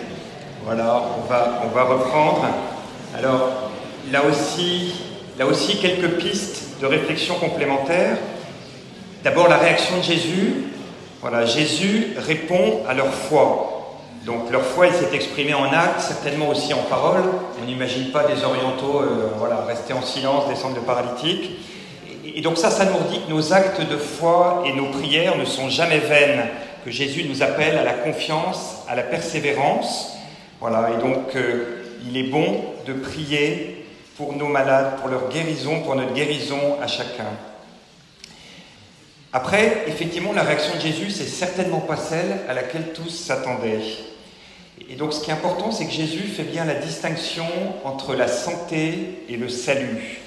Voilà, 0.66 1.02
on 1.18 1.30
va, 1.30 1.62
on 1.64 1.68
va 1.70 1.84
reprendre. 1.84 2.46
Alors, 3.18 3.72
là 4.12 4.24
aussi, 4.30 4.94
là 5.38 5.46
aussi, 5.46 5.78
quelques 5.78 6.18
pistes 6.18 6.82
de 6.82 6.86
réflexion 6.86 7.36
complémentaires. 7.36 8.18
D'abord, 9.24 9.48
la 9.48 9.58
réaction 9.58 9.98
de 9.98 10.04
Jésus. 10.04 10.54
Voilà, 11.22 11.46
Jésus 11.46 12.08
répond 12.18 12.82
à 12.90 12.94
leur 12.94 13.14
foi. 13.14 13.96
Donc, 14.26 14.52
leur 14.52 14.64
foi, 14.64 14.88
elle 14.88 14.96
s'est 14.96 15.16
exprimée 15.16 15.54
en 15.54 15.72
actes, 15.72 16.02
certainement 16.02 16.50
aussi 16.50 16.74
en 16.74 16.84
parole. 16.90 17.24
On 17.62 17.66
n'imagine 17.66 18.12
pas 18.12 18.26
des 18.26 18.44
orientaux 18.44 19.02
euh, 19.02 19.30
voilà, 19.38 19.64
rester 19.66 19.94
en 19.94 20.02
silence, 20.02 20.50
descendre 20.50 20.76
de 20.76 20.82
paralytique. 20.82 21.52
Et 22.26 22.42
donc, 22.42 22.58
ça, 22.58 22.70
ça 22.70 22.86
nous 22.86 23.10
dit 23.10 23.22
que 23.26 23.32
nos 23.32 23.54
actes 23.54 23.82
de 23.82 23.98
foi 23.98 24.64
et 24.66 24.74
nos 24.74 24.88
prières 24.88 25.38
ne 25.38 25.46
sont 25.46 25.70
jamais 25.70 26.00
vaines 26.00 26.50
que 26.84 26.92
Jésus 26.92 27.26
nous 27.26 27.44
appelle 27.44 27.78
à 27.78 27.84
la 27.84 27.94
confiance, 27.94 28.84
à 28.88 28.96
la 28.96 29.04
persévérance. 29.04 30.18
Voilà, 30.60 30.92
et 30.94 31.02
donc 31.02 31.36
euh, 31.36 31.84
il 32.06 32.18
est 32.18 32.30
bon 32.30 32.64
de 32.86 32.94
prier 32.94 33.86
pour 34.18 34.36
nos 34.36 34.48
malades, 34.48 34.98
pour 35.00 35.10
leur 35.10 35.30
guérison, 35.30 35.82
pour 35.82 35.96
notre 35.96 36.14
guérison 36.14 36.78
à 36.82 36.88
chacun. 36.88 37.28
Après, 39.32 39.84
effectivement, 39.88 40.34
la 40.34 40.42
réaction 40.42 40.76
de 40.76 40.82
Jésus, 40.82 41.12
c'est 41.12 41.28
certainement 41.28 41.82
pas 41.82 41.96
celle 41.96 42.40
à 42.50 42.54
laquelle 42.54 42.94
tous 42.94 43.10
s'attendaient. 43.10 43.80
Et 44.90 44.96
donc 44.96 45.14
ce 45.14 45.24
qui 45.24 45.30
est 45.30 45.34
important, 45.34 45.72
c'est 45.72 45.86
que 45.86 45.92
Jésus 45.92 46.24
fait 46.24 46.44
bien 46.44 46.66
la 46.66 46.76
distinction 46.76 47.46
entre 47.84 48.16
la 48.16 48.28
santé 48.28 49.24
et 49.30 49.38
le 49.38 49.50
salut. 49.50 50.20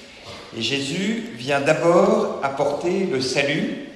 Et 0.57 0.61
Jésus 0.61 1.31
vient 1.35 1.59
d'abord 1.59 2.39
apporter 2.43 3.07
le 3.11 3.19
salut, 3.19 3.89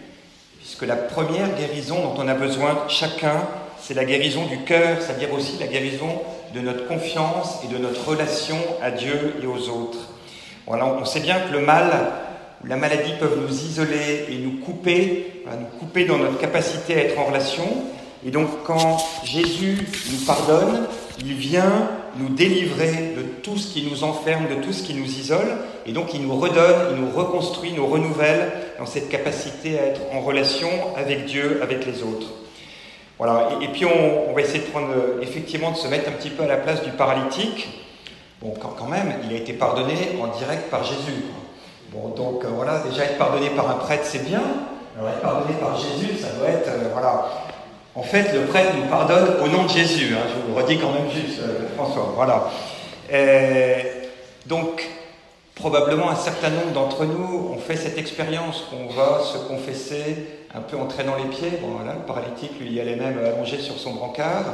puisque 0.77 0.89
la 0.89 0.95
première 0.95 1.55
guérison 1.55 1.95
dont 2.01 2.13
on 2.21 2.27
a 2.27 2.35
besoin 2.35 2.83
chacun, 2.87 3.47
c'est 3.81 3.95
la 3.95 4.05
guérison 4.05 4.45
du 4.45 4.59
cœur, 4.59 4.97
c'est-à-dire 5.01 5.33
aussi 5.33 5.57
la 5.59 5.65
guérison 5.65 6.21
de 6.53 6.59
notre 6.59 6.87
confiance 6.87 7.63
et 7.63 7.73
de 7.73 7.79
notre 7.79 8.07
relation 8.07 8.57
à 8.83 8.91
Dieu 8.91 9.33
et 9.41 9.47
aux 9.47 9.69
autres. 9.69 9.97
On 10.67 11.05
sait 11.05 11.21
bien 11.21 11.39
que 11.39 11.51
le 11.51 11.61
mal 11.61 12.11
la 12.63 12.75
maladie 12.75 13.13
peuvent 13.19 13.39
nous 13.39 13.53
isoler 13.53 14.25
et 14.29 14.37
nous 14.37 14.59
couper, 14.59 15.43
nous 15.47 15.79
couper 15.79 16.05
dans 16.05 16.17
notre 16.17 16.37
capacité 16.37 16.93
à 16.95 17.03
être 17.05 17.19
en 17.19 17.25
relation. 17.25 17.65
Et 18.25 18.29
donc 18.29 18.47
quand 18.65 18.97
Jésus 19.23 19.87
nous 20.11 20.25
pardonne, 20.25 20.85
il 21.19 21.33
vient 21.33 21.89
nous 22.17 22.29
délivrer 22.29 23.13
de 23.15 23.21
tout 23.43 23.57
ce 23.57 23.73
qui 23.73 23.87
nous 23.89 24.03
enferme, 24.03 24.47
de 24.47 24.61
tout 24.61 24.73
ce 24.73 24.83
qui 24.83 24.93
nous 24.93 25.05
isole, 25.05 25.57
et 25.85 25.91
donc 25.91 26.13
il 26.13 26.21
nous 26.21 26.35
redonne, 26.35 26.95
il 26.95 27.01
nous 27.01 27.11
reconstruit, 27.11 27.73
nous 27.73 27.87
renouvelle 27.87 28.51
dans 28.79 28.85
cette 28.85 29.09
capacité 29.09 29.79
à 29.79 29.83
être 29.83 30.01
en 30.13 30.21
relation 30.21 30.69
avec 30.95 31.25
Dieu, 31.25 31.59
avec 31.61 31.85
les 31.85 32.03
autres. 32.03 32.27
Voilà, 33.17 33.49
et, 33.61 33.67
puis 33.69 33.85
on, 33.85 34.33
va 34.33 34.41
essayer 34.41 34.59
de 34.59 34.65
prendre, 34.65 34.93
effectivement, 35.21 35.71
de 35.71 35.77
se 35.77 35.87
mettre 35.87 36.07
un 36.07 36.11
petit 36.11 36.29
peu 36.29 36.43
à 36.43 36.47
la 36.47 36.57
place 36.57 36.83
du 36.83 36.91
paralytique. 36.91 37.67
Bon, 38.41 38.53
quand, 38.61 38.75
quand 38.77 38.85
même, 38.85 39.15
il 39.23 39.35
a 39.35 39.39
été 39.39 39.53
pardonné 39.53 39.95
en 40.21 40.27
direct 40.37 40.69
par 40.69 40.83
Jésus. 40.83 41.23
Bon, 41.91 42.09
donc 42.09 42.43
euh, 42.43 42.49
voilà, 42.49 42.79
déjà 42.79 43.05
être 43.05 43.17
pardonné 43.17 43.49
par 43.51 43.71
un 43.71 43.75
prêtre, 43.75 44.03
c'est 44.05 44.23
bien. 44.23 44.43
Alors 44.95 45.09
être 45.09 45.21
pardonné 45.21 45.55
par 45.59 45.75
Jésus, 45.77 46.17
ça 46.19 46.29
doit 46.37 46.49
être, 46.49 46.67
euh, 46.67 46.89
voilà, 46.93 47.46
en 47.97 48.03
fait, 48.03 48.31
le 48.31 48.41
prêtre 48.41 48.73
nous 48.75 48.87
pardonne 48.87 49.43
au 49.43 49.47
nom 49.47 49.63
de 49.63 49.69
Jésus. 49.69 50.13
Hein, 50.13 50.27
je 50.29 50.39
vous 50.39 50.55
le 50.55 50.61
redis 50.63 50.77
quand 50.77 50.91
même 50.91 51.09
juste, 51.11 51.39
euh, 51.39 51.67
François. 51.75 52.13
Voilà. 52.15 52.51
Et 53.11 53.87
donc, 54.45 54.87
probablement 55.55 56.11
un 56.11 56.15
certain 56.15 56.51
nombre 56.51 56.73
d'entre 56.73 57.05
nous 57.05 57.53
ont 57.53 57.57
fait 57.57 57.75
cette 57.75 57.97
expérience 57.97 58.65
qu'on 58.69 58.93
va 58.93 59.23
se 59.23 59.39
confesser 59.39 60.27
un 60.53 60.61
peu 60.61 60.77
en 60.77 60.85
traînant 60.85 61.15
les 61.15 61.35
pieds. 61.35 61.57
Bon, 61.59 61.69
voilà, 61.75 61.93
le 61.93 62.05
paralytique, 62.05 62.51
lui, 62.59 62.69
il 62.71 62.79
allait 62.79 62.97
même 62.97 63.17
allongé 63.17 63.57
sur 63.57 63.79
son 63.79 63.93
brancard. 63.95 64.45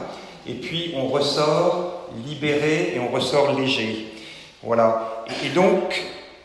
Et 0.48 0.54
puis, 0.54 0.94
on 0.96 1.08
ressort 1.08 2.08
libéré 2.26 2.94
et 2.96 3.02
on 3.02 3.14
ressort 3.14 3.60
léger. 3.60 4.14
Voilà. 4.62 5.26
Et 5.46 5.50
donc, 5.50 6.02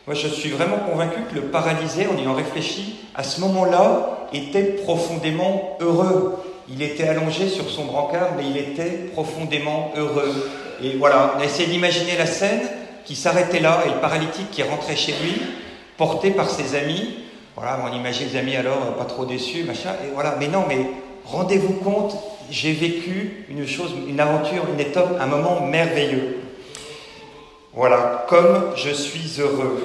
moi, 0.09 0.17
je 0.17 0.26
suis 0.26 0.50
vraiment 0.50 0.78
convaincu 0.78 1.21
que 1.31 1.37
le 1.37 1.43
paralysé, 1.43 2.09
en 2.09 2.19
ayant 2.19 2.35
réfléchi, 2.35 2.97
à 3.14 3.23
ce 3.23 3.40
moment-là, 3.43 4.26
était 4.33 4.64
profondément 4.64 5.76
heureux? 5.81 6.38
Il 6.70 6.82
était 6.82 7.08
allongé 7.08 7.48
sur 7.48 7.70
son 7.70 7.87
brancard, 7.87 8.30
mais 8.37 8.44
il 8.48 8.56
était 8.56 9.10
profondément 9.12 9.92
heureux. 9.96 10.50
Et 10.82 10.96
voilà, 10.96 11.34
on 11.37 11.40
a 11.40 11.44
essayé 11.44 11.68
d'imaginer 11.68 12.16
la 12.16 12.26
scène 12.26 12.60
qui 13.04 13.16
s'arrêtait 13.16 13.60
là, 13.60 13.82
et 13.87 13.88
le 13.88 14.00
paralytique 14.00 14.50
qui 14.50 14.62
rentrait 14.62 14.96
chez 14.96 15.14
lui, 15.22 15.40
porté 15.96 16.30
par 16.30 16.50
ses 16.50 16.76
amis. 16.76 17.14
Voilà, 17.56 17.80
on 17.84 17.96
imagine 17.96 18.28
les 18.28 18.38
amis 18.38 18.54
alors 18.54 18.96
pas 18.96 19.06
trop 19.06 19.25
déçus, 19.25 19.64
machin. 19.64 19.90
Et 20.04 20.12
voilà, 20.12 20.37
mais 20.38 20.48
non, 20.48 20.64
mais 20.68 20.78
rendez-vous 21.25 21.72
compte, 21.72 22.16
j'ai 22.50 22.72
vécu 22.72 23.46
une 23.48 23.66
chose, 23.66 23.92
une 24.06 24.20
aventure, 24.20 24.64
une 24.72 24.80
étape, 24.80 25.16
un 25.20 25.26
moment 25.26 25.62
merveilleux. 25.62 26.38
Voilà, 27.72 28.26
comme 28.28 28.72
je 28.76 28.90
suis 28.90 29.40
heureux. 29.40 29.82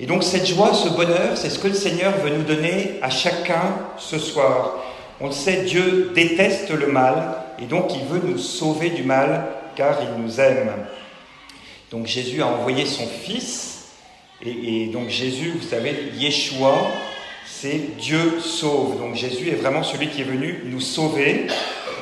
Et 0.00 0.06
donc 0.06 0.22
cette 0.22 0.46
joie, 0.46 0.74
ce 0.74 0.88
bonheur, 0.88 1.36
c'est 1.36 1.50
ce 1.50 1.58
que 1.58 1.68
le 1.68 1.74
Seigneur 1.74 2.12
veut 2.22 2.30
nous 2.30 2.44
donner 2.44 2.98
à 3.02 3.10
chacun 3.10 3.74
ce 3.98 4.18
soir. 4.18 4.76
On 5.20 5.26
le 5.26 5.32
sait, 5.32 5.62
Dieu 5.62 6.12
déteste 6.14 6.70
le 6.70 6.86
mal 6.86 7.34
et 7.60 7.66
donc 7.66 7.92
il 7.94 8.04
veut 8.04 8.22
nous 8.24 8.38
sauver 8.38 8.90
du 8.90 9.02
mal 9.02 9.46
car 9.74 9.98
il 10.00 10.22
nous 10.22 10.40
aime. 10.40 10.70
Donc 11.90 12.06
Jésus 12.06 12.40
a 12.40 12.46
envoyé 12.46 12.86
son 12.86 13.06
Fils 13.06 13.88
et, 14.40 14.86
donc 14.86 15.08
Jésus, 15.08 15.50
vous 15.50 15.66
savez, 15.66 16.12
Yeshua, 16.16 16.92
c'est 17.44 17.96
Dieu 17.96 18.38
sauve. 18.38 18.98
Donc 18.98 19.16
Jésus 19.16 19.48
est 19.48 19.56
vraiment 19.56 19.82
celui 19.82 20.08
qui 20.08 20.20
est 20.20 20.24
venu 20.24 20.62
nous 20.66 20.80
sauver 20.80 21.48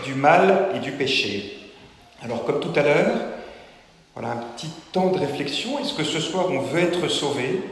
du 0.05 0.15
mal 0.15 0.69
et 0.75 0.81
du 0.81 0.93
péché. 0.93 1.57
Alors 2.23 2.45
comme 2.45 2.61
tout 2.61 2.73
à 2.79 2.83
l'heure, 2.83 3.17
voilà 4.15 4.33
un 4.33 4.45
petit 4.55 4.69
temps 4.93 5.11
de 5.11 5.19
réflexion. 5.19 5.79
Est-ce 5.79 5.95
que 5.95 6.05
ce 6.05 6.21
soir 6.21 6.49
on 6.51 6.61
veut 6.61 6.81
être 6.81 7.09
sauvé? 7.09 7.63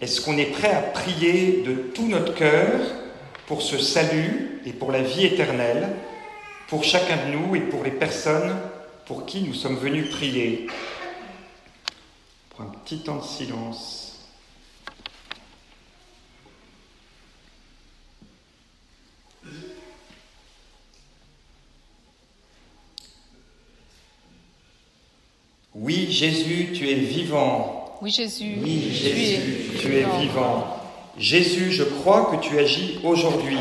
Est-ce 0.00 0.20
qu'on 0.20 0.36
est 0.36 0.46
prêt 0.46 0.72
à 0.72 0.80
prier 0.80 1.62
de 1.64 1.74
tout 1.74 2.08
notre 2.08 2.34
cœur 2.34 2.80
pour 3.46 3.62
ce 3.62 3.78
salut 3.78 4.60
et 4.64 4.72
pour 4.72 4.92
la 4.92 5.02
vie 5.02 5.26
éternelle, 5.26 5.88
pour 6.68 6.84
chacun 6.84 7.16
de 7.26 7.32
nous 7.32 7.56
et 7.56 7.60
pour 7.60 7.84
les 7.84 7.90
personnes 7.90 8.56
pour 9.06 9.26
qui 9.26 9.42
nous 9.42 9.54
sommes 9.54 9.76
venus 9.76 10.10
prier 10.10 10.68
Pour 12.50 12.62
un 12.62 12.70
petit 12.84 13.02
temps 13.02 13.18
de 13.18 13.24
silence. 13.24 14.02
Oui, 25.74 26.12
Jésus, 26.12 26.68
tu 26.74 26.88
es 26.88 26.94
vivant. 26.94 27.98
Oui, 28.00 28.10
Jésus. 28.10 28.54
Oui, 28.62 28.92
Jésus, 28.92 29.78
tu 29.80 29.96
es, 29.96 30.04
vivant. 30.20 30.71
Jésus, 31.18 31.72
je 31.72 31.84
crois 31.84 32.30
que 32.30 32.36
tu 32.46 32.58
agis 32.58 32.98
aujourd'hui. 33.04 33.58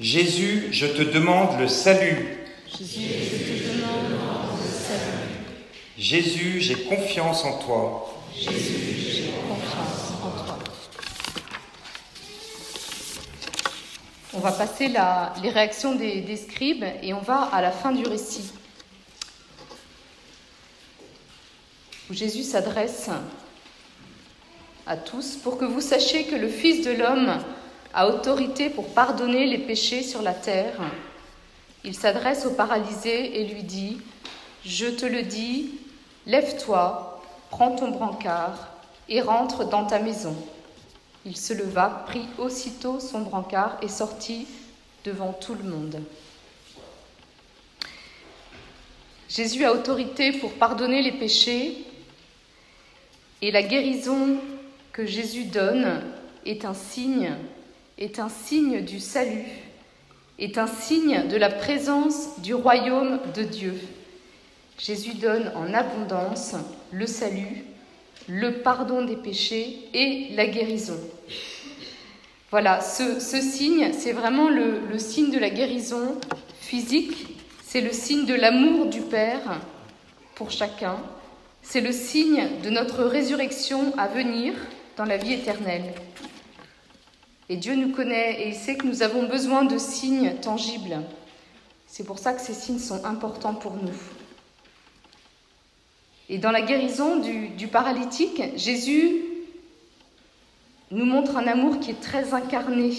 Jésus, 0.00 0.68
je 0.70 0.86
te 0.86 1.02
demande 1.02 1.60
le 1.60 1.68
salut. 1.68 2.38
Jésus, 5.98 6.60
j'ai 6.60 6.74
confiance 6.84 7.44
en 7.44 7.58
toi. 7.58 8.14
On 14.32 14.38
va 14.38 14.52
passer 14.52 14.88
les 15.42 15.50
réactions 15.50 15.96
des, 15.96 16.36
scribes 16.36 16.84
et 17.02 17.12
on 17.12 17.20
va 17.20 17.42
à 17.52 17.60
la 17.60 17.72
fin 17.72 17.92
du 17.92 18.06
récit. 18.06 18.52
Jésus 22.10 22.42
s'adresse 22.42 23.10
à 24.86 24.96
tous 24.96 25.36
pour 25.36 25.58
que 25.58 25.66
vous 25.66 25.82
sachiez 25.82 26.24
que 26.24 26.36
le 26.36 26.48
Fils 26.48 26.86
de 26.86 26.92
l'homme 26.92 27.38
a 27.92 28.08
autorité 28.08 28.70
pour 28.70 28.86
pardonner 28.94 29.46
les 29.46 29.58
péchés 29.58 30.02
sur 30.02 30.22
la 30.22 30.32
terre. 30.32 30.80
Il 31.84 31.94
s'adresse 31.94 32.46
au 32.46 32.52
paralysé 32.52 33.40
et 33.40 33.46
lui 33.46 33.62
dit, 33.62 33.98
Je 34.64 34.86
te 34.86 35.04
le 35.04 35.22
dis, 35.22 35.74
lève-toi, 36.26 37.22
prends 37.50 37.76
ton 37.76 37.90
brancard 37.90 38.68
et 39.10 39.20
rentre 39.20 39.68
dans 39.68 39.84
ta 39.84 39.98
maison. 39.98 40.34
Il 41.26 41.36
se 41.36 41.52
leva, 41.52 42.04
prit 42.06 42.26
aussitôt 42.38 43.00
son 43.00 43.20
brancard 43.20 43.76
et 43.82 43.88
sortit 43.88 44.46
devant 45.04 45.34
tout 45.34 45.54
le 45.54 45.68
monde. 45.68 46.00
Jésus 49.28 49.66
a 49.66 49.74
autorité 49.74 50.32
pour 50.32 50.54
pardonner 50.54 51.02
les 51.02 51.12
péchés 51.12 51.84
et 53.42 53.50
la 53.50 53.62
guérison 53.62 54.38
que 54.92 55.06
Jésus 55.06 55.44
donne 55.44 56.02
est 56.44 56.64
un 56.64 56.74
signe, 56.74 57.32
est 57.98 58.18
un 58.18 58.28
signe 58.28 58.82
du 58.82 59.00
salut, 59.00 59.46
est 60.38 60.58
un 60.58 60.66
signe 60.66 61.28
de 61.28 61.36
la 61.36 61.50
présence 61.50 62.40
du 62.40 62.54
royaume 62.54 63.20
de 63.34 63.42
Dieu. 63.42 63.74
Jésus 64.78 65.14
donne 65.14 65.52
en 65.56 65.74
abondance 65.74 66.54
le 66.92 67.06
salut 67.06 67.64
le 68.28 68.58
pardon 68.58 69.04
des 69.04 69.16
péchés 69.16 69.78
et 69.94 70.28
la 70.34 70.46
guérison. 70.46 70.98
Voilà, 72.50 72.80
ce, 72.80 73.18
signe, 73.40 73.92
c'est 73.92 74.12
vraiment 74.12 74.48
le, 74.48 74.98
signe 74.98 75.30
de 75.30 75.38
la 75.38 75.50
guérison 75.50 76.18
physique, 76.60 77.26
c'est 77.64 77.80
le 77.80 77.92
signe 77.92 78.26
de 78.26 78.34
l'amour 78.34 78.86
du 78.86 79.00
Père 79.00 79.60
pour 80.34 80.50
chacun, 80.50 80.96
c'est 81.62 81.80
le 81.80 81.92
signe 81.92 82.48
de 82.62 82.70
notre 82.70 83.04
résurrection 83.04 83.92
à 83.98 84.08
venir 84.08 84.54
dans 84.96 85.04
la 85.04 85.16
vie 85.16 85.32
éternelle. 85.34 85.94
Et 87.48 87.56
Dieu 87.56 87.74
nous 87.74 87.92
connaît 87.92 88.42
et 88.42 88.48
il 88.48 88.54
sait 88.54 88.76
que 88.76 88.86
nous 88.86 89.02
avons 89.02 89.26
besoin 89.26 89.64
de 89.64 89.78
signes 89.78 90.34
tangibles. 90.40 90.98
C'est 91.86 92.04
pour 92.04 92.18
ça 92.18 92.34
que 92.34 92.40
ces 92.40 92.54
signes 92.54 92.78
sont 92.78 93.04
importants 93.04 93.54
pour 93.54 93.74
nous. 93.74 93.96
Et 96.28 96.36
dans 96.36 96.50
la 96.50 96.60
guérison 96.60 97.16
du, 97.16 97.68
paralytique, 97.68 98.42
Jésus 98.56 99.22
nous 100.90 101.06
montre 101.06 101.38
un 101.38 101.46
amour 101.46 101.80
qui 101.80 101.92
est 101.92 102.00
très 102.00 102.34
incarné, 102.34 102.92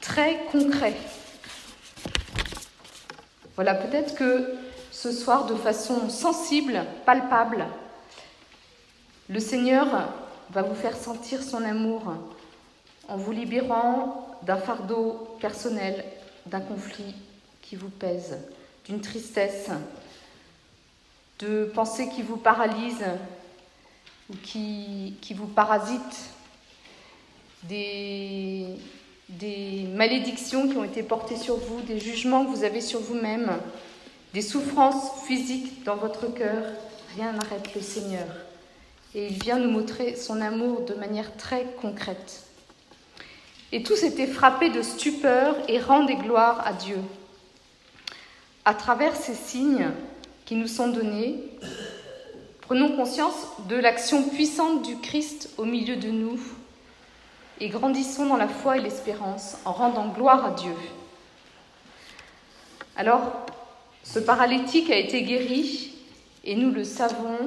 très 0.00 0.38
concret. 0.52 0.94
Voilà, 3.54 3.74
peut-être 3.74 4.14
que 4.14 4.54
ce 5.02 5.10
soir, 5.10 5.46
de 5.46 5.56
façon 5.56 6.08
sensible, 6.08 6.86
palpable, 7.04 7.66
le 9.28 9.40
Seigneur 9.40 9.88
va 10.50 10.62
vous 10.62 10.76
faire 10.76 10.96
sentir 10.96 11.42
son 11.42 11.64
amour 11.64 12.02
en 13.08 13.16
vous 13.16 13.32
libérant 13.32 14.28
d'un 14.44 14.58
fardeau 14.58 15.36
personnel, 15.40 16.04
d'un 16.46 16.60
conflit 16.60 17.16
qui 17.62 17.74
vous 17.74 17.88
pèse, 17.88 18.38
d'une 18.84 19.00
tristesse, 19.00 19.70
de 21.40 21.64
pensées 21.74 22.08
qui 22.08 22.22
vous 22.22 22.36
paralysent 22.36 23.18
ou 24.30 24.34
qui, 24.40 25.16
vous 25.34 25.48
parasitent, 25.48 26.30
des 27.64 28.78
malédictions 29.94 30.68
qui 30.68 30.76
ont 30.76 30.84
été 30.84 31.02
portées 31.02 31.36
sur 31.36 31.56
vous, 31.56 31.80
des 31.80 31.98
jugements 31.98 32.44
que 32.44 32.50
vous 32.50 32.62
avez 32.62 32.80
sur 32.80 33.00
vous-même, 33.00 33.50
des 34.32 34.42
souffrances 34.42 35.24
physiques 35.26 35.84
dans 35.84 35.96
votre 35.96 36.32
cœur, 36.32 36.64
rien 37.16 37.32
n'arrête 37.32 37.74
le 37.74 37.80
Seigneur. 37.80 38.26
Et 39.14 39.26
il 39.26 39.42
vient 39.42 39.58
nous 39.58 39.70
montrer 39.70 40.16
son 40.16 40.40
amour 40.40 40.82
de 40.82 40.94
manière 40.94 41.36
très 41.36 41.66
concrète. 41.80 42.44
Et 43.72 43.82
tous 43.82 44.02
étaient 44.02 44.26
frappés 44.26 44.70
de 44.70 44.82
stupeur 44.82 45.56
et 45.68 45.78
rendaient 45.78 46.16
gloire 46.16 46.66
à 46.66 46.72
Dieu. 46.72 46.98
À 48.64 48.74
travers 48.74 49.16
ces 49.16 49.34
signes, 49.34 49.90
qui 50.44 50.56
nous 50.56 50.66
sont 50.66 50.88
donnés, 50.88 51.36
prenons 52.60 52.96
conscience 52.96 53.46
de 53.68 53.76
l'action 53.76 54.22
puissante 54.28 54.82
du 54.82 54.98
Christ 54.98 55.50
au 55.56 55.64
milieu 55.64 55.96
de 55.96 56.08
nous 56.08 56.38
et 57.60 57.68
grandissons 57.68 58.26
dans 58.26 58.36
la 58.36 58.48
foi 58.48 58.76
et 58.76 58.80
l'espérance 58.80 59.56
en 59.64 59.72
rendant 59.72 60.08
gloire 60.08 60.44
à 60.44 60.50
Dieu. 60.50 60.74
Alors, 62.96 63.46
ce 64.04 64.18
paralytique 64.18 64.90
a 64.90 64.96
été 64.96 65.22
guéri 65.22 65.92
et 66.44 66.54
nous 66.54 66.70
le 66.70 66.84
savons 66.84 67.38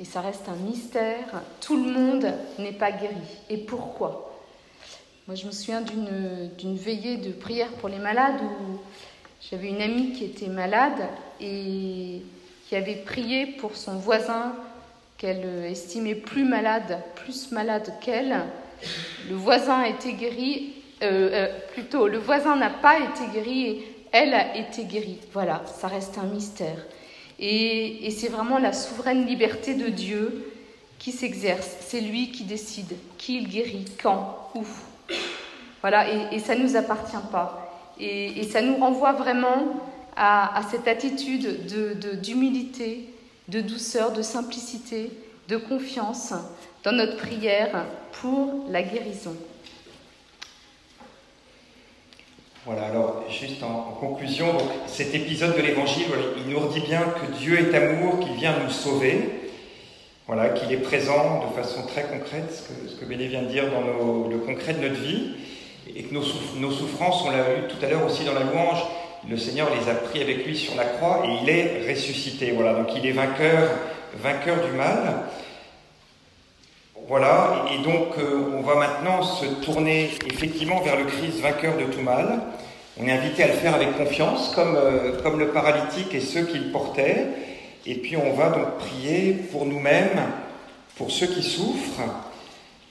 et 0.00 0.04
ça 0.04 0.20
reste 0.20 0.48
un 0.48 0.56
mystère. 0.56 1.42
Tout 1.60 1.76
le 1.76 1.90
monde 1.90 2.32
n'est 2.58 2.72
pas 2.72 2.90
guéri. 2.90 3.14
Et 3.50 3.58
pourquoi? 3.58 4.38
Moi, 5.26 5.34
je 5.34 5.46
me 5.46 5.52
souviens 5.52 5.82
d'une 5.82 6.76
veillée 6.76 7.18
de 7.18 7.30
prière 7.30 7.68
pour 7.72 7.88
les 7.88 7.98
malades 7.98 8.40
où 8.40 8.78
j'avais 9.50 9.68
une 9.68 9.82
amie 9.82 10.12
qui 10.12 10.24
était 10.24 10.48
malade 10.48 11.02
et 11.40 12.22
qui 12.66 12.76
avait 12.76 13.02
prié 13.04 13.46
pour 13.46 13.76
son 13.76 13.96
voisin 13.96 14.54
qu'elle 15.18 15.44
estimait 15.66 16.14
plus 16.14 16.44
malade, 16.44 16.98
plus 17.14 17.52
malade 17.52 17.92
qu'elle. 18.00 18.40
Le 19.28 19.34
voisin 19.34 19.80
a 19.80 19.88
été 19.88 20.14
guéri, 20.14 20.72
euh, 21.02 21.30
euh, 21.32 21.58
plutôt, 21.74 22.08
le 22.08 22.18
voisin 22.18 22.56
n'a 22.56 22.70
pas 22.70 22.98
été 22.98 23.26
guéri 23.34 23.82
elle 24.12 24.34
a 24.34 24.56
été 24.56 24.84
guérie. 24.84 25.18
Voilà, 25.32 25.62
ça 25.66 25.88
reste 25.88 26.18
un 26.18 26.26
mystère. 26.26 26.78
Et, 27.38 28.10
c'est 28.10 28.28
vraiment 28.28 28.58
la 28.58 28.72
souveraine 28.72 29.24
liberté 29.26 29.74
de 29.74 29.88
Dieu 29.88 30.52
qui 30.98 31.12
s'exerce. 31.12 31.76
C'est 31.80 32.00
lui 32.00 32.30
qui 32.30 32.44
décide 32.44 32.94
qui 33.16 33.38
il 33.38 33.48
guérit, 33.48 33.86
quand, 34.02 34.50
où. 34.54 34.64
Voilà, 35.80 36.06
et, 36.12 36.36
et 36.36 36.38
ça 36.38 36.54
ne 36.54 36.62
nous 36.62 36.76
appartient 36.76 37.16
pas. 37.32 37.70
Et, 37.98 38.42
ça 38.44 38.62
nous 38.62 38.76
renvoie 38.76 39.12
vraiment 39.12 39.80
à, 40.16 40.62
cette 40.70 40.88
attitude 40.88 41.66
d'humilité, 42.20 43.08
de, 43.48 43.60
de 43.60 43.68
douceur, 43.68 44.12
de 44.12 44.22
simplicité, 44.22 45.10
de 45.48 45.56
confiance 45.56 46.32
dans 46.84 46.92
notre 46.92 47.16
prière 47.16 47.84
pour 48.12 48.66
la 48.68 48.82
guérison. 48.82 49.34
Voilà, 52.66 52.86
alors 52.86 53.24
juste 53.30 53.62
en, 53.62 53.96
conclusion, 53.98 54.52
donc, 54.52 54.68
cet 54.86 55.14
épisode 55.14 55.56
de 55.56 55.62
l'Évangile, 55.62 56.06
il 56.36 56.52
nous 56.52 56.60
redit 56.60 56.80
bien 56.80 57.00
que 57.00 57.38
Dieu 57.38 57.58
est 57.58 57.74
amour, 57.74 58.20
qu'il 58.20 58.34
vient 58.34 58.54
nous 58.62 58.70
sauver. 58.70 59.50
voilà, 60.26 60.50
qu'il 60.50 60.70
est 60.70 60.82
présent 60.82 61.40
de 61.46 61.60
façon 61.60 61.86
très 61.86 62.02
concrète, 62.02 62.52
ce 62.52 62.62
que, 62.62 63.00
ce 63.00 63.04
Béné 63.06 63.28
vient 63.28 63.42
de 63.42 63.48
dire 63.48 63.64
dans 63.70 64.28
le 64.28 64.38
concret 64.38 64.74
de 64.74 64.86
notre 64.86 65.00
vie, 65.00 65.32
et 65.96 66.02
que 66.02 66.14
nos, 66.14 66.22
nos 66.56 66.70
souffrances, 66.70 67.24
on 67.24 67.30
l'a 67.30 67.42
vu 67.42 67.68
tout 67.68 67.84
à 67.84 67.88
l'heure 67.88 68.04
aussi 68.04 68.24
dans 68.24 68.34
la 68.34 68.44
louange, 68.44 68.82
le 69.28 69.36
Seigneur 69.36 69.68
les 69.74 69.90
a 69.90 69.94
pris 69.94 70.22
avec 70.22 70.46
lui 70.46 70.56
sur 70.56 70.74
la 70.76 70.84
croix 70.84 71.22
et 71.26 71.42
il 71.42 71.50
est 71.50 71.90
ressuscité. 71.90 72.52
Voilà, 72.52 72.74
donc 72.74 72.88
il 72.96 73.06
est 73.06 73.12
vainqueur, 73.12 73.70
vainqueur 74.16 74.64
du 74.66 74.72
mal. 74.72 75.24
Voilà, 77.10 77.64
et 77.74 77.82
donc 77.82 78.18
euh, 78.18 78.56
on 78.56 78.60
va 78.60 78.76
maintenant 78.76 79.20
se 79.24 79.44
tourner 79.64 80.10
effectivement 80.32 80.80
vers 80.80 80.96
le 80.96 81.06
Christ 81.06 81.40
vainqueur 81.40 81.76
de 81.76 81.92
tout 81.92 82.02
mal. 82.02 82.38
On 83.00 83.04
est 83.04 83.10
invité 83.10 83.42
à 83.42 83.48
le 83.48 83.54
faire 83.54 83.74
avec 83.74 83.96
confiance, 83.96 84.54
comme, 84.54 84.76
euh, 84.76 85.20
comme 85.20 85.40
le 85.40 85.48
paralytique 85.48 86.14
et 86.14 86.20
ceux 86.20 86.42
qui 86.42 86.58
le 86.58 86.70
portaient. 86.70 87.26
Et 87.84 87.96
puis 87.96 88.16
on 88.16 88.32
va 88.34 88.50
donc 88.50 88.78
prier 88.78 89.32
pour 89.32 89.66
nous-mêmes, 89.66 90.20
pour 90.96 91.10
ceux 91.10 91.26
qui 91.26 91.42
souffrent. 91.42 92.00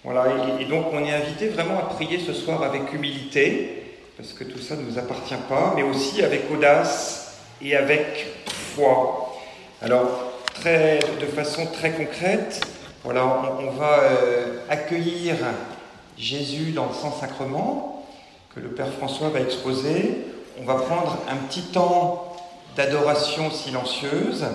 Voilà, 0.03 0.25
et, 0.59 0.65
donc 0.65 0.87
on 0.91 1.01
est 1.05 1.13
invité 1.13 1.47
vraiment 1.47 1.79
à 1.79 1.83
prier 1.83 2.19
ce 2.19 2.33
soir 2.33 2.61
avec 2.61 2.91
humilité, 2.91 3.83
parce 4.17 4.33
que 4.33 4.43
tout 4.43 4.59
ça 4.59 4.75
ne 4.75 4.81
nous 4.81 4.99
appartient 4.99 5.33
pas, 5.47 5.71
mais 5.77 5.83
aussi 5.83 6.21
avec 6.23 6.41
audace 6.51 7.39
et 7.61 7.73
avec 7.73 8.27
foi. 8.45 9.37
Alors, 9.81 10.33
très, 10.55 10.99
de 11.21 11.25
façon 11.25 11.67
très 11.67 11.91
concrète, 11.91 12.59
voilà, 13.11 13.25
on, 13.59 13.71
va 13.71 14.01
euh, 14.03 14.59
accueillir 14.69 15.35
Jésus 16.15 16.73
dans 16.73 16.85
le 16.85 16.93
Saint-Sacrement 16.93 18.05
que 18.53 18.59
le 18.59 18.67
Père 18.69 18.93
François 18.99 19.29
va 19.29 19.39
exposer. 19.39 20.27
On 20.61 20.63
va 20.63 20.75
prendre 20.75 21.17
un 21.27 21.37
petit 21.47 21.63
temps 21.63 22.35
d'adoration 22.75 23.49
silencieuse 23.49 24.45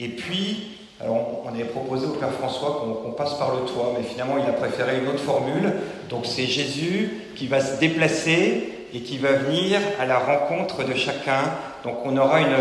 et 0.00 0.08
puis, 0.08 0.78
alors 1.00 1.44
on 1.44 1.48
avait 1.48 1.62
proposé 1.62 2.06
au 2.06 2.14
Père 2.14 2.32
François 2.32 2.84
qu'on 3.04 3.12
passe 3.12 3.34
par 3.34 3.54
le 3.54 3.60
toit, 3.60 3.92
mais 3.96 4.02
finalement 4.02 4.34
il 4.36 4.50
a 4.50 4.54
préféré 4.54 4.98
une 4.98 5.06
autre 5.06 5.22
formule. 5.22 5.72
Donc 6.08 6.26
c'est 6.26 6.46
Jésus 6.46 7.20
qui 7.36 7.46
va 7.46 7.60
se 7.60 7.78
déplacer 7.78 8.88
et 8.92 9.02
qui 9.02 9.18
va 9.18 9.34
venir 9.34 9.78
à 10.00 10.06
la 10.06 10.18
rencontre 10.18 10.82
de 10.82 10.94
chacun. 10.96 11.42
Donc 11.84 11.98
on 12.04 12.16
aura 12.16 12.40
une 12.40 12.56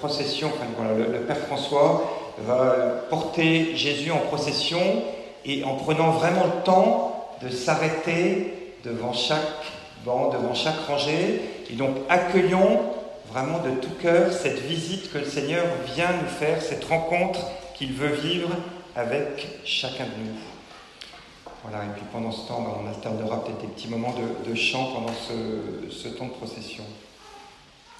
procession, 0.00 0.52
le 0.98 1.20
Père 1.20 1.38
François 1.38 2.19
va 2.46 3.04
porter 3.08 3.76
Jésus 3.76 4.10
en 4.10 4.18
procession 4.18 4.80
et 5.44 5.64
en 5.64 5.74
prenant 5.74 6.10
vraiment 6.10 6.44
le 6.44 6.62
temps 6.64 7.36
de 7.42 7.48
s'arrêter 7.48 8.74
devant 8.84 9.12
chaque 9.12 9.64
banc, 10.04 10.30
devant 10.30 10.54
chaque 10.54 10.80
rangée. 10.86 11.40
Et 11.70 11.74
donc 11.74 11.96
accueillons 12.08 12.80
vraiment 13.32 13.60
de 13.60 13.70
tout 13.80 13.94
cœur 14.00 14.32
cette 14.32 14.60
visite 14.60 15.12
que 15.12 15.18
le 15.18 15.24
Seigneur 15.24 15.64
vient 15.94 16.12
nous 16.12 16.28
faire, 16.28 16.60
cette 16.60 16.84
rencontre 16.84 17.40
qu'il 17.74 17.92
veut 17.92 18.14
vivre 18.14 18.50
avec 18.96 19.60
chacun 19.64 20.04
de 20.04 20.24
nous. 20.24 20.36
Voilà, 21.62 21.84
et 21.84 21.88
puis 21.94 22.02
pendant 22.10 22.32
ce 22.32 22.48
temps, 22.48 22.62
ben, 22.62 22.72
on 22.82 22.88
alternera 22.88 23.44
peut-être 23.44 23.60
des 23.60 23.66
petits 23.66 23.88
moments 23.88 24.14
de, 24.46 24.54
chant 24.54 24.92
pendant 24.94 25.12
ce 25.90 26.08
temps 26.08 26.26
de 26.26 26.32
procession. 26.32 26.84